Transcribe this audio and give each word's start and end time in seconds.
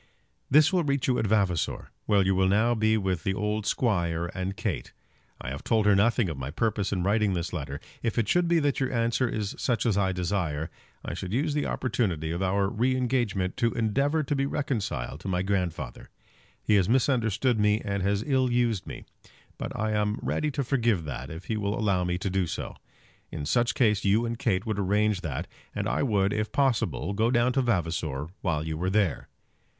This 0.49 0.73
will 0.73 0.83
reach 0.83 1.07
you 1.07 1.19
at 1.19 1.27
Vavasor, 1.27 1.91
where 2.07 2.23
you 2.23 2.33
will 2.33 2.47
now 2.47 2.73
be 2.73 2.97
with 2.97 3.23
the 3.23 3.35
old 3.35 3.67
squire 3.67 4.31
and 4.33 4.57
Kate. 4.57 4.93
I 5.39 5.51
have 5.51 5.63
told 5.63 5.85
her 5.85 5.95
nothing 5.95 6.27
of 6.27 6.39
my 6.39 6.49
purpose 6.49 6.91
in 6.91 7.03
writing 7.03 7.33
this 7.35 7.53
letter. 7.53 7.79
If 8.01 8.17
it 8.17 8.27
should 8.27 8.47
be 8.47 8.57
that 8.61 8.79
your 8.79 8.91
answer 8.91 9.29
is 9.29 9.53
such 9.59 9.85
as 9.85 9.99
I 9.99 10.11
desire, 10.11 10.71
I 11.05 11.13
should 11.13 11.31
use 11.33 11.53
the 11.53 11.67
opportunity 11.67 12.31
of 12.31 12.41
our 12.41 12.67
re 12.67 12.95
engagement 12.95 13.57
to 13.57 13.73
endeavour 13.73 14.23
to 14.23 14.35
be 14.35 14.47
reconciled 14.47 15.19
to 15.19 15.27
my 15.27 15.43
grandfather. 15.43 16.09
He 16.63 16.73
has 16.77 16.89
misunderstood 16.89 17.59
me 17.59 17.79
and 17.85 18.01
has 18.01 18.23
ill 18.25 18.49
used 18.51 18.87
me. 18.87 19.03
But 19.59 19.71
I 19.79 19.91
am 19.91 20.17
ready 20.23 20.49
to 20.49 20.63
forgive 20.63 21.03
that, 21.05 21.29
if 21.29 21.45
he 21.45 21.57
will 21.57 21.77
allow 21.79 22.03
me 22.03 22.17
to 22.17 22.29
do 22.31 22.47
so. 22.47 22.75
In 23.29 23.45
such 23.45 23.75
case 23.75 24.03
you 24.03 24.25
and 24.25 24.39
Kate 24.39 24.65
would 24.65 24.79
arrange 24.79 25.21
that, 25.21 25.45
and 25.75 25.87
I 25.87 26.01
would, 26.01 26.33
if 26.33 26.51
possible, 26.51 27.13
go 27.13 27.29
down 27.29 27.53
to 27.53 27.61
Vavasor 27.61 28.29
while 28.41 28.65
you 28.65 28.81
are 28.81 28.89
there. 28.89 29.27